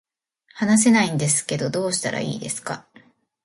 [0.55, 2.87] 話せないんですけどどうしたらいいですか